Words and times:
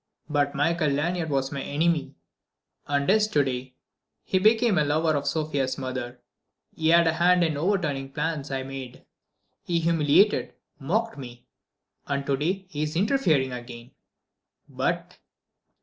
"But 0.27 0.55
Michael 0.55 0.89
Lanyard 0.89 1.29
was 1.29 1.51
my 1.51 1.61
enemy... 1.61 2.15
and 2.87 3.07
is 3.07 3.27
to 3.27 3.43
day.... 3.43 3.75
He 4.23 4.39
became 4.39 4.79
a 4.79 4.83
lover 4.83 5.15
of 5.15 5.27
Sofia's 5.27 5.77
mother, 5.77 6.19
he 6.75 6.87
had 6.89 7.05
a 7.05 7.13
hand 7.13 7.43
in 7.43 7.55
overturning 7.55 8.11
plans 8.11 8.49
I 8.49 8.57
had 8.57 8.67
made, 8.67 9.05
he 9.61 9.79
humiliated, 9.79 10.55
mocked 10.79 11.19
me.... 11.19 11.45
And 12.07 12.25
to 12.25 12.35
day 12.35 12.65
he 12.69 12.81
is 12.81 12.95
interfering 12.95 13.51
again.... 13.51 13.91
But 14.67 15.19